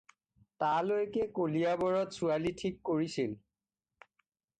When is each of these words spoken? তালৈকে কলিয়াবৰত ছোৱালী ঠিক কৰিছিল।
তালৈকে 0.61 1.25
কলিয়াবৰত 1.39 2.15
ছোৱালী 2.21 2.53
ঠিক 2.63 2.79
কৰিছিল। 2.91 3.37